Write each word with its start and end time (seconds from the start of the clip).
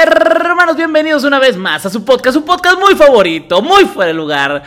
Hermanos, 0.00 0.76
bienvenidos 0.76 1.24
una 1.24 1.40
vez 1.40 1.56
más 1.56 1.84
a 1.84 1.90
su 1.90 2.04
podcast, 2.04 2.36
su 2.36 2.44
podcast 2.44 2.78
muy 2.78 2.94
favorito, 2.94 3.60
muy 3.62 3.84
fuera 3.84 4.08
de 4.08 4.14
lugar. 4.14 4.62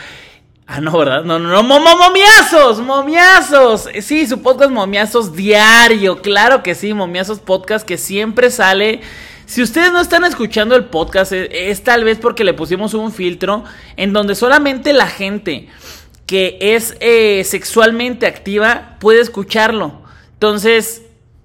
Ah, 0.68 0.82
no, 0.82 0.98
¿verdad? 0.98 1.24
No, 1.24 1.40
no, 1.40 1.64
no, 1.64 1.64
momiazos, 1.64 2.82
momiazos. 2.82 3.88
Sí, 4.02 4.28
su 4.28 4.42
podcast 4.42 4.72
momiazos 4.72 5.34
diario, 5.34 6.22
claro 6.22 6.62
que 6.64 6.76
sí, 6.76 6.94
momiazos 6.94 7.40
podcast 7.40 7.88
que 7.88 7.98
siempre 7.98 8.50
sale. 8.50 9.00
Si 9.46 9.62
ustedes 9.62 9.94
no 9.94 10.02
están 10.02 10.26
escuchando 10.26 10.76
el 10.76 10.86
podcast, 10.86 11.32
es, 11.32 11.82
tal 11.82 12.04
vez 12.04 12.18
porque 12.18 12.44
le 12.44 12.54
pusimos 12.54 12.94
un 12.94 13.14
filtro 13.14 13.64
en 13.96 14.12
donde 14.12 14.36
solamente 14.36 14.92
la 14.92 15.08
gente 15.08 15.70
que 16.26 16.58
es 16.60 16.98
eh, 17.00 17.46
sexualmente 17.46 18.28
activa 18.28 18.98
puede 19.00 19.22
escucharlo. 19.22 20.02
Entonces, 20.34 21.04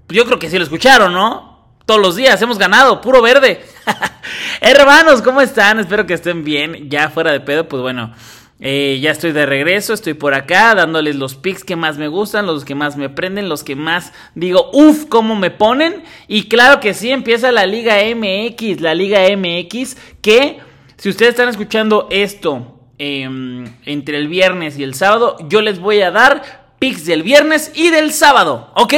yo 0.09 0.25
creo 0.25 0.41
que 0.41 0.50
sí 0.50 0.59
lo 0.59 0.64
escucharon, 0.64 1.12
¿no? 1.12 1.45
Todos 1.87 2.00
los 2.00 2.16
días 2.16 2.43
hemos 2.43 2.59
ganado, 2.59 3.00
puro 3.00 3.23
verde. 3.23 3.64
Hermanos, 4.61 5.23
¿cómo 5.23 5.41
están? 5.41 5.79
Espero 5.79 6.05
que 6.05 6.15
estén 6.15 6.43
bien. 6.43 6.91
Ya 6.91 7.10
fuera 7.10 7.30
de 7.30 7.38
pedo, 7.38 7.69
pues 7.69 7.80
bueno. 7.80 8.12
Eh, 8.59 8.98
ya 9.01 9.12
estoy 9.12 9.30
de 9.30 9.47
regreso, 9.47 9.93
estoy 9.93 10.15
por 10.15 10.34
acá 10.34 10.74
dándoles 10.74 11.15
los 11.15 11.37
picks 11.37 11.62
que 11.62 11.77
más 11.77 11.96
me 11.96 12.09
gustan, 12.09 12.46
los 12.46 12.65
que 12.65 12.74
más 12.74 12.96
me 12.96 13.09
prenden, 13.09 13.48
los 13.48 13.62
que 13.62 13.77
más 13.77 14.12
digo, 14.34 14.69
uff, 14.73 15.05
cómo 15.09 15.37
me 15.37 15.52
ponen. 15.52 16.02
Y 16.27 16.48
claro 16.48 16.80
que 16.80 16.93
sí, 16.93 17.12
empieza 17.12 17.52
la 17.52 17.66
Liga 17.66 17.98
MX, 17.98 18.80
la 18.80 18.96
Liga 18.96 19.21
MX, 19.37 19.96
que 20.21 20.59
si 20.96 21.09
ustedes 21.09 21.30
están 21.30 21.51
escuchando 21.51 22.09
esto 22.10 22.80
em, 22.98 23.65
entre 23.84 24.18
el 24.18 24.27
viernes 24.27 24.77
y 24.77 24.82
el 24.82 24.95
sábado, 24.95 25.37
yo 25.48 25.60
les 25.60 25.79
voy 25.79 26.01
a 26.01 26.10
dar 26.10 26.73
picks 26.80 27.07
del 27.07 27.23
viernes 27.23 27.71
y 27.77 27.91
del 27.91 28.12
sábado, 28.12 28.73
¿ok? 28.74 28.95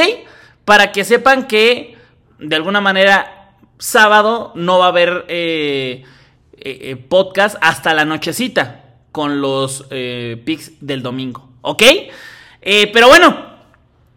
Para 0.65 0.91
que 0.91 1.03
sepan 1.03 1.45
que 1.45 1.98
de 2.39 2.55
alguna 2.55 2.81
manera 2.81 3.55
sábado 3.77 4.51
no 4.55 4.79
va 4.79 4.85
a 4.85 4.89
haber 4.89 5.25
eh, 5.27 6.03
eh, 6.57 6.95
podcast 6.95 7.55
hasta 7.61 7.93
la 7.93 8.05
nochecita 8.05 8.83
con 9.11 9.41
los 9.41 9.85
eh, 9.89 10.41
picks 10.45 10.73
del 10.81 11.01
domingo. 11.01 11.49
¿Ok? 11.61 11.83
Eh, 12.61 12.89
pero 12.93 13.07
bueno, 13.07 13.37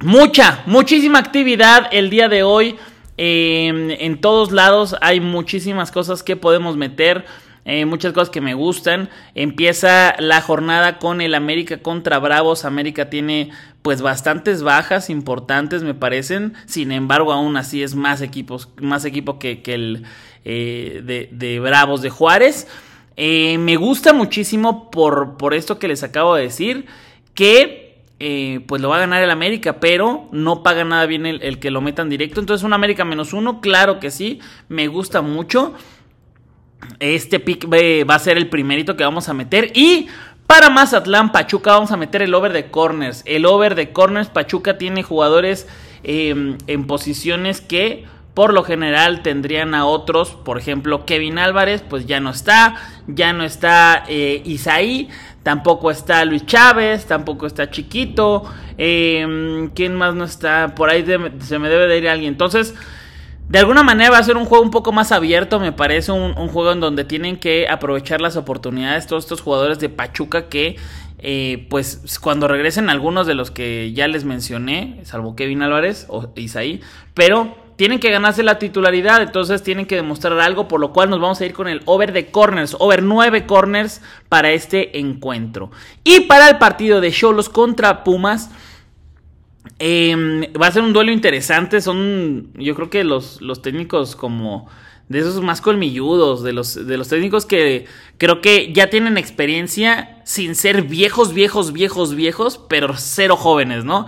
mucha, 0.00 0.62
muchísima 0.66 1.18
actividad 1.18 1.88
el 1.92 2.10
día 2.10 2.28
de 2.28 2.42
hoy. 2.42 2.76
en 3.16 4.20
todos 4.20 4.50
lados 4.50 4.96
hay 5.00 5.20
muchísimas 5.20 5.92
cosas 5.92 6.22
que 6.22 6.36
podemos 6.36 6.76
meter. 6.76 7.24
Eh, 7.64 7.84
muchas 7.84 8.12
cosas 8.12 8.30
que 8.30 8.40
me 8.40 8.54
gustan. 8.54 9.08
Empieza 9.34 10.14
la 10.18 10.40
jornada 10.40 10.98
con 10.98 11.20
el 11.20 11.34
América 11.34 11.78
contra 11.78 12.18
Bravos. 12.18 12.64
América 12.64 13.08
tiene 13.08 13.50
pues 13.82 14.00
bastantes 14.00 14.62
bajas 14.62 15.10
importantes 15.10 15.82
me 15.82 15.94
parecen. 15.94 16.54
Sin 16.66 16.92
embargo, 16.92 17.32
aún 17.32 17.56
así 17.56 17.82
es 17.82 17.94
más 17.94 18.22
equipos, 18.22 18.68
más 18.80 19.04
equipo 19.04 19.38
que, 19.38 19.60
el 19.66 20.04
de, 20.44 21.28
de 21.30 21.60
Bravos 21.60 22.02
de 22.02 22.10
Juárez. 22.10 22.66
Eh, 23.16 23.58
me 23.58 23.76
gusta 23.76 24.12
muchísimo 24.12 24.90
por, 24.90 25.36
por, 25.36 25.54
esto 25.54 25.78
que 25.78 25.88
les 25.88 26.02
acabo 26.02 26.34
de 26.34 26.44
decir, 26.44 26.86
que 27.34 28.00
eh, 28.18 28.60
pues 28.66 28.80
lo 28.80 28.88
va 28.88 28.96
a 28.96 29.00
ganar 29.00 29.22
el 29.22 29.30
América, 29.30 29.80
pero 29.80 30.28
no 30.32 30.62
paga 30.62 30.84
nada 30.84 31.06
bien 31.06 31.26
el, 31.26 31.58
que 31.58 31.70
lo 31.70 31.80
metan 31.80 32.08
directo. 32.08 32.40
Entonces 32.40 32.64
un 32.64 32.72
América 32.72 33.04
menos 33.04 33.32
uno, 33.32 33.60
claro 33.60 34.00
que 34.00 34.10
sí, 34.10 34.40
me 34.68 34.88
gusta 34.88 35.22
mucho. 35.22 35.74
Este 36.98 37.38
pick 37.38 37.66
va 37.70 38.14
a 38.14 38.18
ser 38.18 38.36
el 38.36 38.48
primerito 38.48 38.96
que 38.96 39.04
vamos 39.04 39.28
a 39.28 39.34
meter. 39.34 39.70
Y 39.74 40.08
para 40.52 40.68
Mazatlán, 40.68 41.32
Pachuca, 41.32 41.70
vamos 41.72 41.92
a 41.92 41.96
meter 41.96 42.20
el 42.20 42.34
over 42.34 42.52
de 42.52 42.70
corners. 42.70 43.22
El 43.24 43.46
over 43.46 43.74
de 43.74 43.90
corners, 43.90 44.28
Pachuca 44.28 44.76
tiene 44.76 45.02
jugadores 45.02 45.66
em, 46.04 46.58
en 46.66 46.86
posiciones 46.86 47.62
que 47.62 48.04
por 48.34 48.52
lo 48.52 48.62
general 48.62 49.22
tendrían 49.22 49.74
a 49.74 49.86
otros, 49.86 50.32
por 50.32 50.58
ejemplo 50.58 51.06
Kevin 51.06 51.38
Álvarez, 51.38 51.80
pues 51.80 52.04
ya 52.04 52.20
no 52.20 52.28
está, 52.28 52.76
ya 53.06 53.32
no 53.32 53.44
está 53.44 54.04
eh, 54.08 54.42
Isaí, 54.44 55.08
tampoco 55.42 55.90
está 55.90 56.22
Luis 56.26 56.44
Chávez, 56.44 57.06
tampoco 57.06 57.46
está 57.46 57.70
Chiquito, 57.70 58.44
eh, 58.76 59.70
¿quién 59.74 59.94
más 59.94 60.14
no 60.14 60.24
está? 60.24 60.74
Por 60.74 60.90
ahí 60.90 61.02
se 61.40 61.58
me 61.58 61.70
debe 61.70 61.86
de 61.86 61.96
ir 61.96 62.10
alguien. 62.10 62.30
Entonces, 62.30 62.74
de 63.52 63.58
alguna 63.58 63.82
manera 63.82 64.08
va 64.08 64.16
a 64.16 64.22
ser 64.22 64.38
un 64.38 64.46
juego 64.46 64.64
un 64.64 64.70
poco 64.70 64.92
más 64.92 65.12
abierto, 65.12 65.60
me 65.60 65.72
parece 65.72 66.10
un, 66.10 66.32
juego 66.48 66.72
en 66.72 66.80
donde 66.80 67.04
tienen 67.04 67.36
que 67.36 67.68
aprovechar 67.68 68.22
las 68.22 68.36
oportunidades 68.36 69.06
todos 69.06 69.24
estos 69.24 69.42
jugadores 69.42 69.78
de 69.78 69.90
Pachuca 69.90 70.48
que 70.48 70.76
eh, 71.18 71.66
pues 71.68 72.18
cuando 72.22 72.48
regresen 72.48 72.88
algunos 72.88 73.26
de 73.26 73.34
los 73.34 73.50
que 73.50 73.92
ya 73.92 74.08
les 74.08 74.24
mencioné, 74.24 75.00
salvo 75.04 75.36
Kevin 75.36 75.60
Álvarez 75.60 76.06
o 76.08 76.30
Isaí, 76.34 76.80
pero 77.12 77.54
tienen 77.76 78.00
que 78.00 78.10
ganarse 78.10 78.42
la 78.42 78.58
titularidad, 78.58 79.20
entonces 79.20 79.62
tienen 79.62 79.84
que 79.84 79.96
demostrar 79.96 80.40
algo, 80.40 80.66
por 80.66 80.80
lo 80.80 80.94
cual 80.94 81.10
nos 81.10 81.20
vamos 81.20 81.38
a 81.42 81.44
ir 81.44 81.52
con 81.52 81.68
el 81.68 81.82
over 81.84 82.14
de 82.14 82.30
corners, 82.30 82.74
over 82.78 83.02
9 83.02 83.44
corners 83.44 84.00
para 84.30 84.50
este 84.52 84.98
encuentro. 84.98 85.70
Y 86.04 86.20
para 86.20 86.48
el 86.48 86.56
partido 86.56 87.02
de 87.02 87.12
Cholos 87.12 87.50
contra 87.50 88.02
Pumas, 88.02 88.48
em, 89.78 90.42
va 90.60 90.66
a 90.66 90.72
ser 90.72 90.82
un 90.82 90.92
duelo 90.92 91.12
interesante, 91.12 91.80
son 91.80 92.50
yo 92.54 92.74
creo 92.74 92.90
que 92.90 93.04
los, 93.04 93.40
los 93.40 93.62
técnicos 93.62 94.16
como 94.16 94.68
de 95.08 95.18
esos 95.18 95.42
más 95.42 95.60
colmilludos, 95.60 96.42
de 96.42 96.52
los, 96.52 96.86
de 96.86 96.96
los 96.96 97.08
técnicos 97.08 97.46
que 97.46 97.84
creo 98.18 98.40
que 98.40 98.72
ya 98.72 98.88
tienen 98.88 99.18
experiencia 99.18 100.20
sin 100.24 100.54
ser 100.54 100.82
viejos, 100.82 101.34
viejos, 101.34 101.72
viejos, 101.72 102.14
viejos, 102.14 102.60
pero 102.68 102.94
cero 102.96 103.36
jóvenes, 103.36 103.84
¿no? 103.84 104.06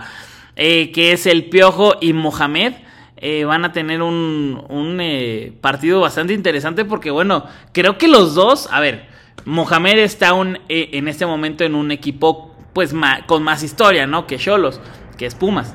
Eh, 0.55 0.91
que 0.91 1.11
es 1.11 1.25
el 1.25 1.45
Piojo 1.45 1.95
y 2.01 2.13
Mohamed. 2.13 2.73
Eh, 3.17 3.45
van 3.45 3.63
a 3.63 3.71
tener 3.71 4.01
un, 4.01 4.61
un 4.67 4.99
eh, 4.99 5.53
partido 5.61 6.01
bastante 6.01 6.33
interesante 6.33 6.83
porque, 6.83 7.11
bueno, 7.11 7.45
creo 7.71 7.97
que 7.97 8.07
los 8.07 8.35
dos, 8.35 8.67
a 8.71 8.81
ver, 8.81 9.07
Mohamed 9.45 9.99
está 9.99 10.33
un, 10.33 10.59
en 10.67 11.07
este 11.07 11.25
momento 11.25 11.63
en 11.63 11.75
un 11.75 11.91
equipo 11.91 12.55
pues 12.73 12.93
con 13.25 13.41
más 13.41 13.63
historia, 13.63 14.05
¿no? 14.05 14.27
Que 14.27 14.37
Cholos, 14.37 14.81
que 15.17 15.25
es 15.25 15.35
Pumas. 15.35 15.73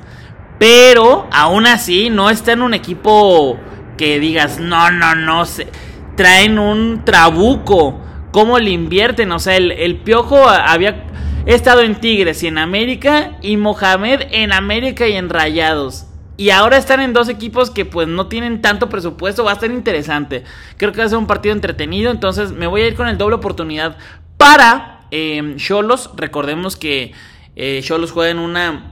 Pero 0.59 1.27
aún 1.31 1.65
así 1.65 2.09
no 2.09 2.29
está 2.29 2.51
en 2.51 2.61
un 2.61 2.73
equipo 2.73 3.57
que 3.97 4.19
digas, 4.19 4.59
no, 4.59 4.91
no, 4.91 5.15
no, 5.15 5.45
se, 5.45 5.67
traen 6.15 6.59
un 6.59 7.03
trabuco. 7.03 7.99
¿Cómo 8.31 8.59
le 8.59 8.71
invierten? 8.71 9.31
O 9.31 9.39
sea, 9.39 9.57
el, 9.57 9.71
el 9.71 9.97
Piojo 9.97 10.47
había 10.47 11.05
estado 11.45 11.81
en 11.81 11.95
Tigres 11.95 12.43
y 12.43 12.47
en 12.47 12.57
América 12.57 13.37
y 13.41 13.57
Mohamed 13.57 14.21
en 14.31 14.53
América 14.53 15.07
y 15.07 15.13
en 15.13 15.29
Rayados. 15.29 16.05
Y 16.37 16.49
ahora 16.49 16.77
están 16.77 17.01
en 17.01 17.13
dos 17.13 17.29
equipos 17.29 17.69
que 17.69 17.85
pues 17.85 18.07
no 18.07 18.27
tienen 18.27 18.61
tanto 18.61 18.89
presupuesto. 18.89 19.43
Va 19.43 19.51
a 19.51 19.59
ser 19.59 19.71
interesante. 19.71 20.43
Creo 20.77 20.91
que 20.91 20.97
va 20.97 21.05
a 21.05 21.09
ser 21.09 21.17
un 21.19 21.27
partido 21.27 21.53
entretenido. 21.53 22.09
Entonces 22.09 22.51
me 22.51 22.67
voy 22.67 22.81
a 22.81 22.87
ir 22.87 22.95
con 22.95 23.07
el 23.07 23.17
doble 23.17 23.35
oportunidad 23.35 23.97
para 24.37 25.01
em, 25.11 25.57
Cholos. 25.57 26.09
Recordemos 26.15 26.77
que 26.77 27.13
eh, 27.55 27.81
Cholos 27.83 28.11
juega 28.11 28.31
en 28.31 28.39
una 28.39 28.90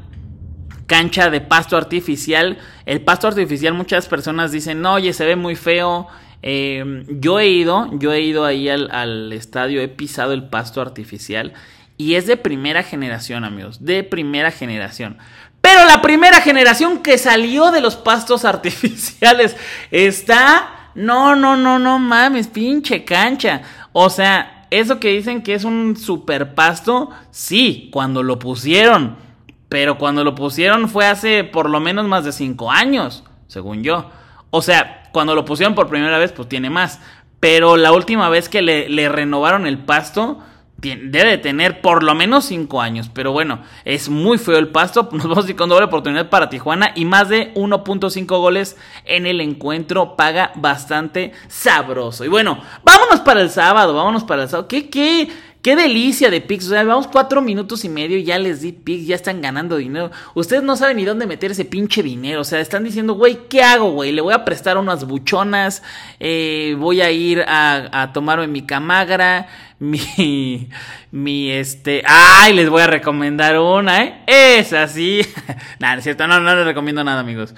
cancha 0.90 1.30
de 1.30 1.40
pasto 1.40 1.78
artificial. 1.78 2.58
El 2.86 3.02
pasto 3.02 3.28
artificial 3.28 3.74
muchas 3.76 4.08
personas 4.08 4.52
dicen, 4.52 4.82
no, 4.82 4.96
oye, 4.96 5.14
se 5.14 5.26
ve 5.26 5.38
muy 5.38 5.56
feo. 5.56 6.08
Em, 6.42 7.06
yo 7.08 7.40
he 7.40 7.48
ido, 7.48 7.90
yo 8.00 8.12
he 8.12 8.22
ido 8.22 8.44
ahí 8.44 8.68
al, 8.68 8.90
al 8.92 9.32
estadio, 9.32 9.82
he 9.82 9.88
pisado 9.88 10.34
el 10.34 10.50
pasto 10.50 10.82
artificial. 10.82 11.54
Y 11.96 12.16
es 12.16 12.26
de 12.26 12.38
primera 12.38 12.82
generación, 12.82 13.46
amigos. 13.46 13.86
De 13.86 14.04
primera 14.04 14.52
generación. 14.52 15.18
Pero 15.62 15.86
la 15.86 16.02
primera 16.02 16.42
generación 16.42 17.04
que 17.04 17.18
salió 17.18 17.72
de 17.72 17.82
los 17.82 17.96
pastos 17.96 18.44
artificiales 18.54 19.56
está... 19.92 20.76
No, 20.96 21.36
no, 21.36 21.56
no, 21.56 21.78
no 21.78 22.00
mames, 22.00 22.48
pinche 22.48 23.06
cancha. 23.06 23.62
O 23.94 24.10
sea, 24.10 24.66
eso 24.72 25.00
que 25.00 25.10
dicen 25.10 25.44
que 25.44 25.54
es 25.54 25.64
un 25.64 25.96
super 25.96 26.56
pasto, 26.56 27.12
sí, 27.32 27.90
cuando 27.94 28.24
lo 28.24 28.40
pusieron. 28.40 29.29
Pero 29.70 29.98
cuando 29.98 30.24
lo 30.24 30.36
pusieron 30.36 30.90
fue 30.90 31.06
hace 31.06 31.44
por 31.44 31.70
lo 31.70 31.80
menos 31.80 32.08
más 32.08 32.26
de 32.26 32.32
cinco 32.32 32.72
años, 32.72 33.24
según 33.48 33.84
yo. 33.84 34.10
O 34.50 34.62
sea, 34.64 35.04
cuando 35.12 35.36
lo 35.36 35.46
pusieron 35.46 35.76
por 35.76 35.88
primera 35.88 36.18
vez, 36.18 36.32
pues 36.32 36.50
tiene 36.50 36.70
más. 36.70 37.00
Pero 37.40 37.78
la 37.78 37.92
última 37.94 38.30
vez 38.30 38.50
que 38.50 38.62
le, 38.62 38.90
le 38.90 39.08
renovaron 39.08 39.68
el 39.68 39.78
pasto 39.78 40.40
debe 40.82 41.32
de 41.32 41.38
tener 41.38 41.82
por 41.82 42.04
lo 42.04 42.16
menos 42.16 42.46
5 42.46 42.82
años. 42.82 43.10
Pero 43.14 43.32
bueno, 43.32 43.60
es 43.86 44.10
muy 44.10 44.38
feo 44.38 44.58
el 44.58 44.70
pasto. 44.70 45.10
Nos 45.12 45.28
vamos 45.28 45.46
a 45.46 45.50
ir 45.50 45.56
con 45.56 45.70
doble 45.70 45.86
oportunidad 45.86 46.30
para 46.30 46.50
Tijuana. 46.50 46.92
Y 46.96 47.06
más 47.06 47.30
de 47.30 47.54
1.5 47.56 48.26
goles 48.40 48.78
en 49.06 49.26
el 49.26 49.42
encuentro. 49.42 50.16
Paga 50.16 50.52
bastante 50.56 51.34
sabroso. 51.48 52.26
Y 52.26 52.28
bueno, 52.28 52.60
vámonos 52.84 53.20
para 53.22 53.42
el 53.42 53.50
sábado. 53.50 53.94
Vámonos 53.94 54.24
para 54.24 54.44
el 54.44 54.50
sábado. 54.50 54.68
¿Qué, 54.68 54.90
qué? 54.90 55.30
Qué 55.62 55.76
delicia 55.76 56.30
de 56.30 56.40
picks. 56.40 56.68
O 56.68 56.70
sea, 56.70 56.84
vamos 56.84 57.08
cuatro 57.08 57.42
minutos 57.42 57.84
y 57.84 57.90
medio 57.90 58.18
y 58.18 58.24
ya 58.24 58.40
les 58.40 58.62
di 58.62 58.72
picks, 58.72 59.08
ya 59.08 59.16
están 59.16 59.42
ganando 59.42 59.76
dinero. 59.76 60.10
Ustedes 60.34 60.64
no 60.64 60.78
saben 60.78 60.96
ni 60.98 61.04
dónde 61.04 61.28
meter 61.28 61.52
ese 61.52 61.66
pinche 61.66 62.02
dinero. 62.02 62.42
O 62.42 62.44
sea, 62.46 62.62
están 62.62 62.86
diciendo, 62.86 63.14
güey, 63.14 63.48
¿qué 63.50 63.62
hago, 63.62 63.92
güey? 63.92 64.14
Le 64.14 64.22
voy 64.22 64.34
a 64.34 64.46
prestar 64.46 64.78
unas 64.78 65.06
buchonas. 65.06 65.84
Eh, 66.20 66.76
voy 66.80 67.02
a 67.02 67.12
ir 67.12 67.42
a, 67.42 68.04
a 68.04 68.14
tomarme 68.14 68.48
mi 68.48 68.62
camagra. 68.66 69.48
Mi, 69.80 70.68
mi, 71.10 71.52
este, 71.52 72.04
ay, 72.06 72.52
les 72.52 72.70
voy 72.70 72.82
a 72.82 72.88
recomendar 72.88 73.58
una, 73.58 74.04
¿eh? 74.04 74.24
Es 74.28 74.74
así. 74.74 75.22
nada, 75.80 76.00
es 76.00 76.04
cierto, 76.04 76.28
no, 76.28 76.42
no 76.42 76.54
les 76.54 76.66
recomiendo 76.66 77.02
nada, 77.02 77.22
amigos. 77.22 77.56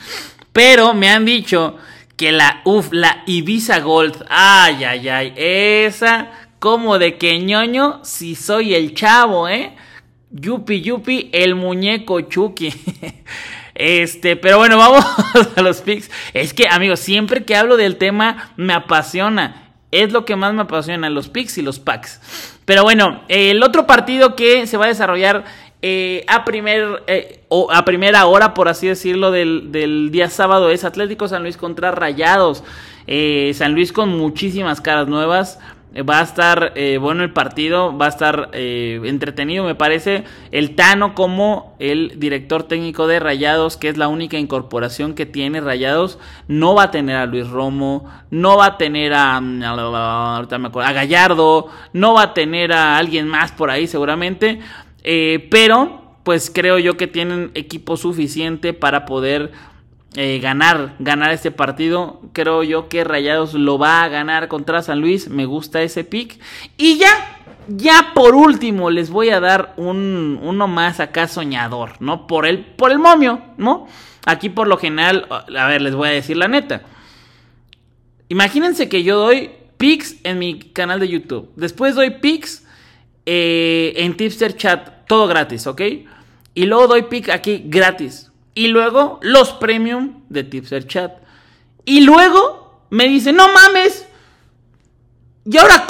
Pero 0.53 0.93
me 0.93 1.09
han 1.09 1.25
dicho 1.25 1.77
que 2.15 2.31
la, 2.31 2.61
uff, 2.65 2.89
la 2.91 3.23
Ibiza 3.25 3.79
Gold. 3.79 4.23
Ay, 4.29 4.83
ay, 4.83 5.09
ay. 5.09 5.33
Esa, 5.35 6.29
como 6.61 6.99
de 6.99 7.17
que 7.17 7.39
ñoño, 7.39 8.01
si 8.03 8.35
soy 8.35 8.75
el 8.75 8.93
chavo, 8.93 9.49
¿eh? 9.49 9.75
Yupi, 10.29 10.81
yupi, 10.81 11.31
el 11.33 11.55
muñeco 11.55 12.21
Chucky. 12.21 12.71
Este, 13.73 14.35
pero 14.35 14.59
bueno, 14.59 14.77
vamos 14.77 15.03
a 15.55 15.61
los 15.63 15.81
picks. 15.81 16.11
Es 16.35 16.53
que, 16.53 16.67
amigos, 16.67 16.99
siempre 16.99 17.45
que 17.45 17.55
hablo 17.55 17.77
del 17.77 17.95
tema 17.95 18.51
me 18.55 18.73
apasiona. 18.73 19.71
Es 19.89 20.11
lo 20.11 20.23
que 20.23 20.35
más 20.35 20.53
me 20.53 20.61
apasiona, 20.61 21.09
los 21.09 21.29
picks 21.29 21.57
y 21.57 21.63
los 21.63 21.79
packs. 21.79 22.59
Pero 22.65 22.83
bueno, 22.83 23.23
el 23.27 23.63
otro 23.63 23.87
partido 23.87 24.35
que 24.35 24.67
se 24.67 24.77
va 24.77 24.85
a 24.85 24.89
desarrollar 24.89 25.45
eh, 25.81 26.25
a, 26.27 26.45
primer, 26.45 27.01
eh, 27.07 27.43
a 27.71 27.85
primera 27.85 28.27
hora, 28.27 28.53
por 28.53 28.69
así 28.69 28.87
decirlo, 28.87 29.31
del, 29.31 30.09
día 30.11 30.29
sábado 30.29 30.69
es 30.69 30.83
Atlético 30.83 31.27
San 31.27 31.41
Luis 31.41 31.57
contra 31.57 31.89
Rayados. 31.89 32.63
Eh, 33.07 33.51
San 33.55 33.73
Luis 33.73 33.91
con 33.91 34.09
muchísimas 34.09 34.79
caras 34.79 35.07
nuevas. 35.07 35.57
Va 35.93 36.19
a 36.19 36.23
estar 36.23 36.73
bueno 37.01 37.23
el 37.23 37.33
partido, 37.33 37.97
va 37.97 38.05
a 38.05 38.09
estar 38.09 38.49
entretenido, 38.53 39.65
me 39.65 39.75
parece. 39.75 40.23
El 40.51 40.75
Tano 40.75 41.13
como 41.15 41.75
el 41.79 42.13
director 42.17 42.63
técnico 42.63 43.07
de 43.07 43.19
Rayados, 43.19 43.75
que 43.75 43.89
es 43.89 43.97
la 43.97 44.07
única 44.07 44.37
incorporación 44.37 45.15
que 45.15 45.25
tiene 45.25 45.59
Rayados, 45.59 46.17
no 46.47 46.75
va 46.75 46.83
a 46.83 46.91
tener 46.91 47.17
a 47.17 47.25
Luis 47.25 47.49
Romo, 47.49 48.09
no 48.29 48.55
va 48.55 48.67
a 48.67 48.77
tener 48.77 49.13
a, 49.13 49.37
a 49.37 50.93
Gallardo, 50.93 51.67
no 51.91 52.13
va 52.13 52.23
a 52.23 52.33
tener 52.33 52.71
a 52.71 52.97
alguien 52.97 53.27
más 53.27 53.51
por 53.51 53.69
ahí 53.69 53.85
seguramente. 53.87 54.59
Eh, 55.03 55.47
pero, 55.49 56.15
pues 56.23 56.51
creo 56.53 56.79
yo 56.79 56.97
que 56.97 57.07
tienen 57.07 57.51
equipo 57.55 57.97
suficiente 57.97 58.73
para 58.73 59.05
poder 59.05 59.51
eh, 60.15 60.39
ganar, 60.39 60.95
ganar 60.99 61.31
este 61.31 61.51
partido. 61.51 62.21
Creo 62.33 62.63
yo 62.63 62.89
que 62.89 63.03
Rayados 63.03 63.53
lo 63.53 63.77
va 63.77 64.03
a 64.03 64.09
ganar 64.09 64.47
contra 64.47 64.81
San 64.81 64.99
Luis. 64.99 65.29
Me 65.29 65.45
gusta 65.45 65.81
ese 65.81 66.03
pick. 66.03 66.39
Y 66.77 66.97
ya, 66.97 67.39
ya 67.67 68.11
por 68.13 68.35
último, 68.35 68.89
les 68.89 69.09
voy 69.09 69.29
a 69.29 69.39
dar 69.39 69.73
un, 69.77 70.39
uno 70.41 70.67
más 70.67 70.99
acá 70.99 71.27
soñador, 71.27 72.01
¿no? 72.01 72.27
Por 72.27 72.45
el, 72.45 72.59
por 72.59 72.91
el 72.91 72.99
momio, 72.99 73.41
¿no? 73.57 73.87
Aquí 74.25 74.49
por 74.49 74.67
lo 74.67 74.77
general, 74.77 75.27
a 75.29 75.67
ver, 75.67 75.81
les 75.81 75.95
voy 75.95 76.09
a 76.09 76.11
decir 76.11 76.37
la 76.37 76.47
neta. 76.47 76.83
Imagínense 78.29 78.87
que 78.87 79.03
yo 79.03 79.17
doy 79.17 79.51
picks 79.77 80.17
en 80.23 80.39
mi 80.39 80.59
canal 80.59 80.99
de 80.99 81.07
YouTube. 81.07 81.51
Después 81.55 81.95
doy 81.95 82.11
picks 82.11 82.65
eh, 83.25 83.93
en 83.97 84.15
Tipster 84.15 84.55
Chat, 84.55 85.07
todo 85.07 85.27
gratis, 85.27 85.67
¿ok? 85.67 85.81
Y 86.53 86.65
luego 86.65 86.87
doy 86.87 87.03
pick 87.03 87.29
aquí 87.29 87.63
gratis. 87.65 88.30
Y 88.53 88.67
luego 88.67 89.19
los 89.21 89.51
premium 89.53 90.23
de 90.29 90.43
Tipster 90.43 90.85
Chat. 90.85 91.13
Y 91.85 92.01
luego 92.01 92.85
me 92.89 93.05
dice, 93.07 93.31
no 93.31 93.47
mames. 93.51 94.07
Y 95.45 95.57
ahora 95.57 95.87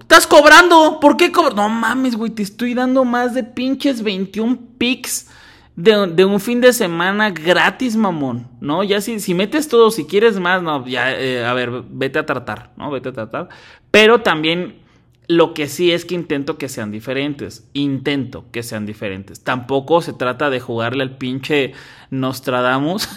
estás 0.00 0.26
cobrando. 0.26 0.98
¿Por 1.00 1.16
qué 1.16 1.32
cobras? 1.32 1.54
No 1.54 1.68
mames, 1.68 2.16
güey. 2.16 2.30
Te 2.30 2.42
estoy 2.42 2.74
dando 2.74 3.04
más 3.04 3.34
de 3.34 3.44
pinches 3.44 4.02
21 4.02 4.58
picks 4.78 5.28
de, 5.76 6.24
un 6.24 6.40
fin 6.40 6.60
de 6.60 6.72
semana 6.72 7.30
gratis, 7.30 7.96
mamón. 7.96 8.48
¿No? 8.60 8.82
Ya 8.84 9.00
si, 9.00 9.20
si 9.20 9.34
metes 9.34 9.68
todo, 9.68 9.90
si 9.90 10.04
quieres 10.04 10.38
más, 10.38 10.62
no, 10.62 10.86
ya, 10.86 11.12
eh, 11.12 11.44
a 11.44 11.52
ver, 11.52 11.70
vete 11.88 12.18
a 12.18 12.26
tratar, 12.26 12.70
¿no? 12.76 12.90
Vete 12.90 13.10
a 13.10 13.12
tratar. 13.12 13.48
Pero 13.90 14.20
también 14.22 14.83
lo 15.26 15.54
que 15.54 15.68
sí 15.68 15.92
es 15.92 16.04
que 16.04 16.14
intento 16.14 16.58
que 16.58 16.68
sean 16.68 16.90
diferentes. 16.90 17.68
Intento 17.72 18.46
que 18.52 18.62
sean 18.62 18.86
diferentes. 18.86 19.42
Tampoco 19.42 20.02
se 20.02 20.12
trata 20.12 20.50
de 20.50 20.60
jugarle 20.60 21.02
al 21.02 21.16
pinche 21.16 21.72
Nostradamus. 22.10 23.08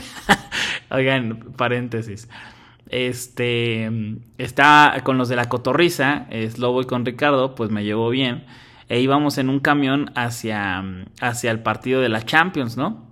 Oigan, 0.90 1.52
paréntesis. 1.56 2.28
Este 2.88 3.88
está 4.38 5.00
con 5.04 5.16
los 5.16 5.28
de 5.28 5.36
la 5.36 5.48
cotorriza, 5.48 6.26
es 6.30 6.58
Lobo 6.58 6.82
y 6.82 6.86
con 6.86 7.06
Ricardo, 7.06 7.54
pues 7.54 7.70
me 7.70 7.84
llevó 7.84 8.10
bien. 8.10 8.44
E 8.88 9.00
íbamos 9.00 9.38
en 9.38 9.48
un 9.48 9.60
camión 9.60 10.10
hacia, 10.16 10.82
hacia 11.20 11.50
el 11.52 11.60
partido 11.60 12.00
de 12.00 12.08
la 12.08 12.24
Champions, 12.24 12.76
¿no? 12.76 13.09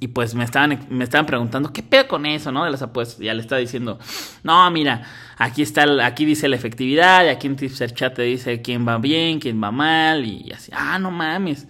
Y 0.00 0.08
pues 0.08 0.34
me 0.34 0.44
estaban, 0.44 0.86
me 0.90 1.04
estaban 1.04 1.26
preguntando, 1.26 1.72
¿qué 1.72 1.82
pedo 1.82 2.08
con 2.08 2.26
eso, 2.26 2.50
no? 2.50 2.64
De 2.64 2.70
las 2.70 2.82
apuestas. 2.82 3.18
Ya 3.18 3.34
le 3.34 3.40
estaba 3.40 3.58
diciendo, 3.58 3.98
no, 4.42 4.70
mira, 4.70 5.02
aquí 5.38 5.62
está, 5.62 5.84
aquí 6.04 6.24
dice 6.24 6.48
la 6.48 6.56
efectividad, 6.56 7.24
y 7.24 7.28
aquí 7.28 7.46
en 7.46 7.56
Tipster 7.56 7.92
Chat 7.92 8.14
te 8.14 8.22
dice 8.22 8.62
quién 8.62 8.86
va 8.86 8.98
bien, 8.98 9.38
quién 9.38 9.62
va 9.62 9.70
mal, 9.70 10.24
y 10.24 10.50
así, 10.52 10.72
ah, 10.74 10.98
no 10.98 11.10
mames. 11.10 11.66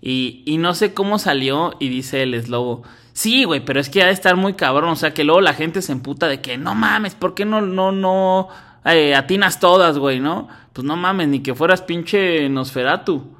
Y, 0.00 0.42
y 0.46 0.58
no 0.58 0.74
sé 0.74 0.94
cómo 0.94 1.18
salió, 1.18 1.74
y 1.78 1.88
dice 1.88 2.22
el 2.22 2.34
eslobo, 2.34 2.82
sí, 3.12 3.44
güey, 3.44 3.64
pero 3.64 3.80
es 3.80 3.88
que 3.88 4.02
ha 4.02 4.06
de 4.06 4.12
estar 4.12 4.36
muy 4.36 4.54
cabrón, 4.54 4.90
o 4.90 4.96
sea, 4.96 5.14
que 5.14 5.24
luego 5.24 5.40
la 5.40 5.54
gente 5.54 5.82
se 5.82 5.92
emputa 5.92 6.26
de 6.28 6.40
que, 6.40 6.56
no 6.58 6.74
mames, 6.74 7.14
¿por 7.14 7.34
qué 7.34 7.44
no, 7.44 7.60
no, 7.60 7.92
no 7.92 8.48
eh, 8.84 9.14
atinas 9.14 9.60
todas, 9.60 9.98
güey, 9.98 10.20
no? 10.20 10.48
Pues 10.72 10.86
no 10.86 10.96
mames, 10.96 11.28
ni 11.28 11.40
que 11.40 11.54
fueras 11.54 11.82
pinche 11.82 12.48
Nosferatu. 12.48 13.36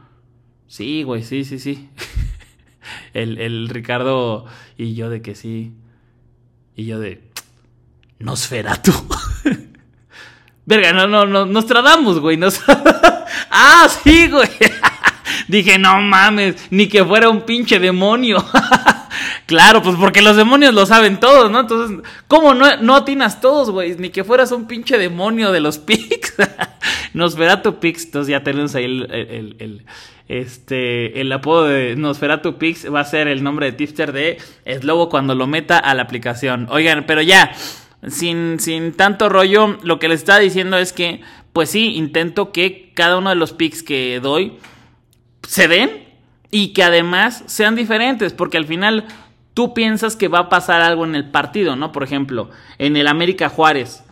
Sí, 0.66 1.02
güey, 1.02 1.22
sí, 1.22 1.44
sí, 1.44 1.58
sí. 1.58 1.88
el, 3.14 3.38
el 3.38 3.68
Ricardo 3.68 4.46
y 4.76 4.94
yo 4.94 5.10
de 5.10 5.22
que 5.22 5.34
sí. 5.34 5.72
Y 6.76 6.86
yo 6.86 6.98
de. 6.98 7.22
Nosferatu. 8.18 8.92
Verga, 10.66 10.92
no, 10.92 11.08
no, 11.08 11.26
no, 11.26 11.46
nos 11.46 11.66
tratamos, 11.66 12.20
güey. 12.20 12.36
Nos... 12.36 12.60
ah, 13.50 13.88
sí, 14.02 14.28
güey. 14.28 14.48
Dije, 15.48 15.78
no 15.78 16.00
mames, 16.00 16.54
ni 16.70 16.86
que 16.86 17.04
fuera 17.04 17.28
un 17.28 17.42
pinche 17.42 17.78
demonio. 17.80 18.44
claro, 19.46 19.82
pues 19.82 19.96
porque 19.96 20.22
los 20.22 20.36
demonios 20.36 20.74
lo 20.74 20.86
saben 20.86 21.18
todos, 21.18 21.50
¿no? 21.50 21.60
Entonces, 21.60 21.98
¿cómo 22.28 22.54
no, 22.54 22.76
no 22.76 22.94
atinas 22.94 23.40
todos, 23.40 23.70
güey? 23.70 23.96
Ni 23.96 24.10
que 24.10 24.22
fueras 24.22 24.52
un 24.52 24.66
pinche 24.66 24.96
demonio 24.96 25.50
de 25.50 25.60
los 25.60 25.78
pics. 25.78 26.34
Nosferatu 27.14 27.80
Pix, 27.80 28.06
entonces 28.06 28.30
ya 28.30 28.42
tenemos 28.42 28.74
ahí 28.74 28.84
el, 28.84 29.56
el 29.58 29.84
este, 30.30 31.20
el 31.20 31.32
apodo 31.32 31.64
de 31.64 31.96
Nosferatu 31.96 32.56
Pix 32.56 32.86
va 32.92 33.00
a 33.00 33.04
ser 33.04 33.26
el 33.26 33.42
nombre 33.42 33.66
de 33.66 33.72
tipster 33.72 34.12
de 34.12 34.38
Slobo 34.64 35.08
cuando 35.08 35.34
lo 35.34 35.48
meta 35.48 35.76
a 35.76 35.92
la 35.92 36.02
aplicación. 36.02 36.68
Oigan, 36.70 37.04
pero 37.04 37.20
ya, 37.20 37.50
sin, 38.06 38.60
sin 38.60 38.92
tanto 38.92 39.28
rollo, 39.28 39.78
lo 39.82 39.98
que 39.98 40.08
les 40.08 40.20
estaba 40.20 40.38
diciendo 40.38 40.78
es 40.78 40.92
que, 40.92 41.20
pues 41.52 41.70
sí, 41.70 41.96
intento 41.96 42.52
que 42.52 42.92
cada 42.94 43.18
uno 43.18 43.30
de 43.30 43.34
los 43.34 43.52
picks 43.52 43.82
que 43.82 44.20
doy 44.22 44.52
se 45.48 45.66
den 45.66 46.04
y 46.52 46.74
que 46.74 46.84
además 46.84 47.42
sean 47.46 47.74
diferentes, 47.74 48.32
porque 48.32 48.56
al 48.56 48.66
final 48.66 49.06
tú 49.52 49.74
piensas 49.74 50.14
que 50.14 50.28
va 50.28 50.38
a 50.38 50.48
pasar 50.48 50.80
algo 50.80 51.04
en 51.04 51.16
el 51.16 51.28
partido, 51.28 51.74
¿no? 51.74 51.90
Por 51.90 52.04
ejemplo, 52.04 52.50
en 52.78 52.96
el 52.96 53.08
América 53.08 53.48
Juárez, 53.48 54.04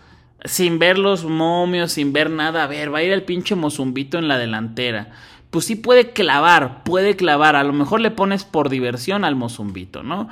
sin 0.44 0.78
ver 0.78 0.98
los 0.98 1.24
momios, 1.24 1.92
sin 1.92 2.12
ver 2.12 2.30
nada, 2.30 2.64
a 2.64 2.66
ver, 2.66 2.92
va 2.92 2.98
a 2.98 3.02
ir 3.02 3.12
el 3.12 3.22
pinche 3.22 3.54
Mozumbito 3.54 4.18
en 4.18 4.28
la 4.28 4.38
delantera 4.38 5.08
pues 5.50 5.64
sí 5.64 5.76
puede 5.76 6.10
clavar, 6.10 6.82
puede 6.84 7.16
clavar. 7.16 7.56
A 7.56 7.64
lo 7.64 7.72
mejor 7.72 8.00
le 8.00 8.10
pones 8.10 8.44
por 8.44 8.68
diversión 8.68 9.24
al 9.24 9.34
Mozumbito, 9.34 10.02
¿no? 10.02 10.28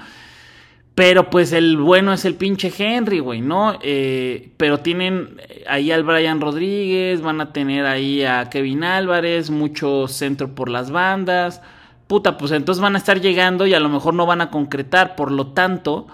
Pero 0.94 1.28
pues 1.28 1.52
el 1.52 1.76
bueno 1.76 2.12
es 2.12 2.24
el 2.24 2.34
pinche 2.36 2.72
Henry, 2.76 3.18
güey, 3.18 3.40
¿no? 3.42 3.78
Eh, 3.82 4.50
pero 4.56 4.80
tienen 4.80 5.40
ahí 5.68 5.90
al 5.90 6.04
Brian 6.04 6.40
Rodríguez, 6.40 7.20
van 7.20 7.40
a 7.40 7.52
tener 7.52 7.84
ahí 7.84 8.24
a 8.24 8.48
Kevin 8.48 8.82
Álvarez, 8.82 9.50
mucho 9.50 10.08
centro 10.08 10.54
por 10.54 10.70
las 10.70 10.90
bandas. 10.90 11.60
Puta, 12.06 12.38
pues 12.38 12.52
entonces 12.52 12.80
van 12.80 12.94
a 12.94 12.98
estar 12.98 13.20
llegando 13.20 13.66
y 13.66 13.74
a 13.74 13.80
lo 13.80 13.88
mejor 13.88 14.14
no 14.14 14.26
van 14.26 14.40
a 14.40 14.50
concretar. 14.50 15.16
Por 15.16 15.32
lo 15.32 15.48
tanto, 15.48 16.06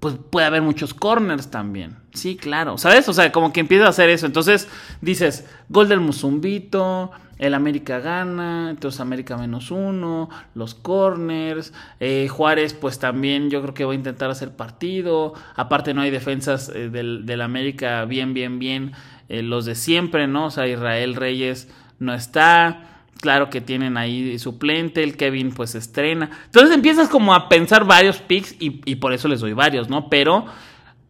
pues 0.00 0.16
puede 0.30 0.46
haber 0.46 0.62
muchos 0.62 0.94
corners 0.94 1.50
también. 1.50 1.96
Sí, 2.12 2.36
claro. 2.36 2.78
¿Sabes? 2.78 3.08
O 3.08 3.12
sea, 3.12 3.32
como 3.32 3.52
que 3.52 3.60
empieza 3.60 3.86
a 3.86 3.90
hacer 3.90 4.10
eso. 4.10 4.26
Entonces 4.26 4.68
dices, 5.00 5.48
gol 5.68 5.88
del 5.88 6.00
Musumbito, 6.00 7.10
el 7.38 7.54
América 7.54 8.00
gana, 8.00 8.70
entonces 8.70 9.00
América 9.00 9.36
menos 9.36 9.70
uno, 9.70 10.28
los 10.54 10.74
corners, 10.74 11.72
eh, 12.00 12.28
Juárez 12.28 12.74
pues 12.74 12.98
también 12.98 13.48
yo 13.48 13.62
creo 13.62 13.74
que 13.74 13.84
va 13.84 13.92
a 13.92 13.94
intentar 13.96 14.30
hacer 14.30 14.56
partido, 14.56 15.34
aparte 15.54 15.94
no 15.94 16.02
hay 16.02 16.10
defensas 16.10 16.70
eh, 16.74 16.90
del, 16.90 17.40
América 17.40 18.04
bien, 18.04 18.34
bien, 18.34 18.58
bien, 18.58 18.92
eh, 19.28 19.42
los 19.42 19.64
de 19.64 19.76
siempre, 19.76 20.26
¿no? 20.26 20.46
O 20.46 20.50
sea, 20.50 20.66
Israel 20.66 21.14
Reyes 21.14 21.68
no 22.00 22.12
está, 22.12 22.97
claro 23.20 23.50
que 23.50 23.60
tienen 23.60 23.96
ahí 23.96 24.38
suplente, 24.38 25.02
el 25.02 25.16
Kevin 25.16 25.52
pues 25.52 25.74
estrena, 25.74 26.30
entonces 26.46 26.74
empiezas 26.74 27.08
como 27.08 27.34
a 27.34 27.48
pensar 27.48 27.84
varios 27.84 28.18
picks 28.18 28.56
y, 28.58 28.96
por 28.96 29.12
eso 29.12 29.28
les 29.28 29.40
doy 29.40 29.52
varios, 29.52 29.88
¿no? 29.88 30.08
Pero 30.08 30.46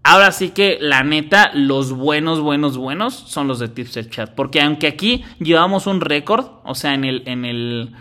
Ahora 0.05 0.33
sí 0.33 0.50
que 0.50 0.79
la 0.81 1.03
neta, 1.03 1.50
los 1.53 1.93
buenos, 1.93 2.41
buenos, 2.41 2.79
buenos 2.79 3.12
son 3.12 3.47
los 3.47 3.59
de 3.59 3.69
Tipster 3.69 4.09
Chat. 4.09 4.35
Porque 4.35 4.62
aunque 4.62 4.87
aquí 4.87 5.23
llevamos 5.38 5.87
un 5.87 6.00
récord, 6.00 6.47
o 6.65 6.75
sea, 6.75 6.95
en 6.95 7.05
el, 7.05 7.25
en 7.27 7.45
el, 7.45 7.95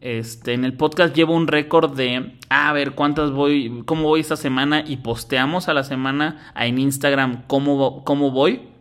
este, 0.00 0.54
en 0.54 0.64
el 0.64 0.74
podcast 0.74 1.14
llevo 1.14 1.34
un 1.34 1.48
récord 1.48 1.94
de, 1.94 2.38
a 2.48 2.72
ver, 2.72 2.92
cuántas 2.92 3.32
voy, 3.32 3.82
cómo 3.84 4.04
voy 4.04 4.20
esta 4.20 4.36
semana 4.36 4.82
y 4.86 4.98
posteamos 4.98 5.68
a 5.68 5.74
la 5.74 5.84
semana 5.84 6.52
en 6.56 6.78
Instagram 6.78 7.42
cómo, 7.48 8.02
cómo 8.02 8.30
voy. 8.30 8.71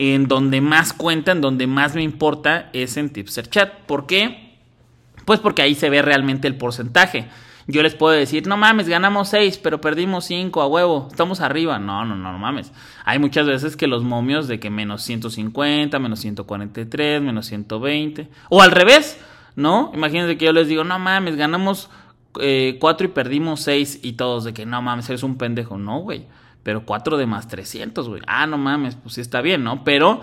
En 0.00 0.28
donde 0.28 0.60
más 0.60 0.92
cuenta, 0.92 1.32
en 1.32 1.40
donde 1.40 1.66
más 1.66 1.96
me 1.96 2.04
importa 2.04 2.70
es 2.72 2.96
en 2.96 3.10
Tipster 3.10 3.50
Chat. 3.50 3.80
¿Por 3.80 4.06
qué? 4.06 4.48
Pues 5.24 5.40
porque 5.40 5.60
ahí 5.60 5.74
se 5.74 5.90
ve 5.90 6.02
realmente 6.02 6.46
el 6.46 6.56
porcentaje. 6.56 7.26
yo 7.66 7.82
les 7.82 7.96
puedo 7.96 8.14
decir, 8.14 8.46
no 8.46 8.56
mames, 8.56 8.88
ganamos 8.88 9.28
6, 9.30 9.58
pero 9.58 9.80
perdimos 9.80 10.24
5 10.26 10.62
a 10.62 10.68
huevo, 10.68 11.08
estamos 11.10 11.40
arriba. 11.40 11.80
No, 11.80 12.04
no, 12.04 12.14
no, 12.14 12.38
mames. 12.38 12.72
Hay 13.04 13.18
muchas 13.18 13.46
veces 13.46 13.76
que 13.76 13.88
los 13.88 14.04
momios 14.04 14.46
de 14.46 14.60
que 14.60 14.70
menos 14.70 15.02
150, 15.02 15.98
menos 15.98 16.20
143, 16.20 17.20
menos 17.20 17.46
120, 17.46 18.28
o 18.50 18.62
al 18.62 18.70
revés, 18.70 19.20
¿no? 19.56 19.90
Imagínense 19.94 20.38
que 20.38 20.44
yo 20.44 20.52
les 20.52 20.68
digo, 20.68 20.84
no 20.84 20.98
mames, 21.00 21.34
ganamos 21.34 21.90
4 22.32 22.40
eh, 22.40 22.78
y 22.80 23.08
perdimos 23.08 23.62
6 23.62 23.98
y 24.02 24.12
todos 24.12 24.44
de 24.44 24.54
que 24.54 24.64
no 24.64 24.80
mames, 24.80 25.08
eres 25.10 25.24
un 25.24 25.36
pendejo. 25.36 25.76
No, 25.76 25.98
güey. 25.98 26.24
Pero 26.68 26.84
4 26.84 27.16
de 27.16 27.24
más 27.24 27.48
300, 27.48 28.10
güey. 28.10 28.20
Ah, 28.26 28.46
no 28.46 28.58
mames, 28.58 28.94
pues 28.94 29.14
sí 29.14 29.22
está 29.22 29.40
bien, 29.40 29.64
¿no? 29.64 29.84
Pero 29.84 30.20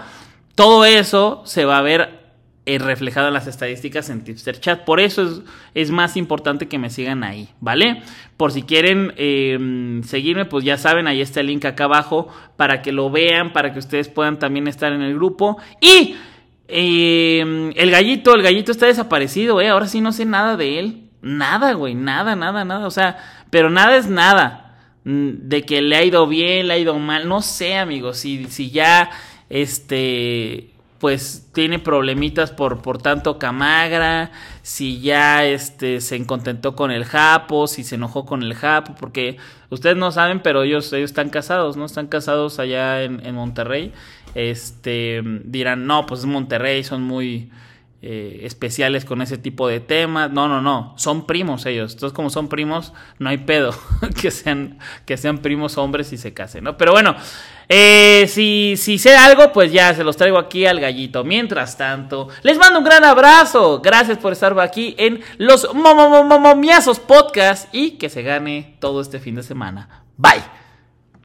todo 0.54 0.86
eso 0.86 1.42
se 1.44 1.66
va 1.66 1.80
a 1.80 1.82
ver 1.82 2.20
eh, 2.68 2.78
reflejado 2.78 3.30
en 3.30 3.34
las 3.34 3.48
estadísticas 3.48 4.12
en 4.12 4.24
Tipster 4.24 4.60
Chat. 4.60 4.86
Por 4.86 5.00
eso 5.00 5.44
es, 5.74 5.90
más 5.90 6.16
importante 6.16 6.68
que 6.68 6.78
me 6.78 6.92
sigan 6.92 7.24
ahí, 7.24 7.50
¿vale? 7.62 8.04
Por 8.38 8.52
si 8.52 8.62
quieren 8.62 9.16
eh, 9.18 10.02
seguirme, 10.04 10.46
pues 10.46 10.64
ya 10.64 10.78
saben, 10.78 11.08
ahí 11.08 11.20
está 11.20 11.40
el 11.40 11.48
link 11.48 11.66
acá 11.66 11.86
abajo 11.86 12.28
para 12.58 12.84
que 12.84 12.92
lo 12.92 13.10
vean, 13.10 13.52
para 13.52 13.74
que 13.74 13.80
ustedes 13.80 14.08
puedan 14.08 14.38
también 14.38 14.68
estar 14.68 14.94
en 14.94 15.02
el 15.02 15.16
grupo. 15.16 15.58
Y 15.82 16.16
eh, 16.68 17.74
el 17.76 17.90
gallito, 17.90 18.36
el 18.36 18.44
gallito 18.44 18.72
está 18.72 18.86
desaparecido, 18.86 19.62
¿eh? 19.62 19.70
Ahora 19.70 19.88
sí 19.88 20.00
no 20.00 20.12
sé 20.12 20.26
nada 20.26 20.58
de 20.58 20.78
él. 20.78 21.10
Nada, 21.24 21.74
güey, 21.74 21.96
nada, 21.96 22.36
nada, 22.36 22.64
nada. 22.66 22.86
O 22.86 22.92
sea, 22.92 23.18
pero 23.50 23.72
nada 23.72 23.98
es 23.98 24.08
nada. 24.08 24.65
Mm, 25.06 25.48
de 25.48 25.64
que 25.64 25.82
le 25.82 25.96
ha 25.96 26.04
ido 26.04 26.28
bien, 26.28 26.68
le 26.68 26.74
ha 26.76 26.78
ido 26.78 26.98
mal. 27.00 27.28
No 27.28 27.42
sé, 27.42 27.78
amigos, 27.78 28.18
si, 28.18 28.46
si 28.46 28.72
ya, 28.72 29.12
este 29.50 30.72
pues 31.00 31.50
tiene 31.54 31.78
problemitas 31.78 32.52
por, 32.52 32.82
por 32.82 33.00
tanto 33.00 33.38
camagra, 33.38 34.32
si 34.64 35.02
ya 35.02 35.46
este, 35.46 36.02
se 36.02 36.26
contentó 36.26 36.76
con 36.76 36.90
el 36.90 37.06
Japo, 37.06 37.68
si 37.68 37.84
se 37.84 37.96
enojó 37.96 38.26
con 38.26 38.42
el 38.42 38.56
Japo, 38.56 38.96
porque 39.00 39.38
ustedes 39.70 39.98
no 39.98 40.12
saben, 40.12 40.40
pero 40.42 40.64
ellos, 40.64 40.92
ellos 40.94 41.12
están 41.12 41.30
casados, 41.30 41.78
¿no? 41.78 41.86
Están 41.86 42.08
casados 42.08 42.58
allá 42.60 43.04
en, 43.04 43.24
en 43.26 43.36
Monterrey. 43.36 43.94
Este, 44.36 45.22
dirán, 45.44 45.86
no, 45.86 46.06
pues 46.08 46.22
es 46.22 46.26
Monterrey, 46.26 46.84
son 46.84 47.04
muy, 47.04 47.52
eh, 48.08 48.42
especiales 48.46 49.04
con 49.04 49.24
ese 49.24 49.40
tipo 49.40 49.68
de 49.68 49.80
temas. 49.80 50.30
No, 50.30 50.48
no, 50.48 50.62
no. 50.62 50.94
Son 50.96 51.26
primos 51.26 51.66
ellos. 51.66 51.94
Entonces, 51.94 52.16
como 52.16 52.30
son 52.30 52.50
primos, 52.50 52.94
no 53.18 53.30
hay 53.30 53.40
pedo 53.40 53.74
que 54.22 54.30
sean, 54.30 54.78
que 55.08 55.18
sean 55.18 55.40
primos 55.40 55.80
hombres 55.80 56.14
y 56.14 56.18
se 56.20 56.32
casen, 56.32 56.66
¿no? 56.66 56.78
Pero 56.78 56.92
bueno, 56.92 57.16
eh, 57.68 58.28
si, 58.30 58.76
si 58.78 59.00
sé 59.00 59.16
algo, 59.16 59.52
pues 59.52 59.72
ya 59.72 59.92
se 59.96 60.04
los 60.04 60.18
traigo 60.18 60.38
aquí 60.38 60.68
al 60.68 60.80
gallito. 60.80 61.24
Mientras 61.24 61.80
tanto, 61.80 62.28
les 62.44 62.60
mando 62.60 62.78
un 62.78 62.86
gran 62.86 63.04
abrazo. 63.04 63.82
Gracias 63.82 64.20
por 64.20 64.34
estar 64.34 64.60
aquí 64.60 64.94
en 65.00 65.22
los 65.40 65.74
Momomomomiazos 65.74 67.00
Podcast 67.00 67.74
y 67.74 67.98
que 67.98 68.10
se 68.10 68.22
gane 68.22 68.78
todo 68.80 69.02
este 69.02 69.20
fin 69.20 69.34
de 69.34 69.42
semana. 69.42 70.04
Bye. 70.16 70.65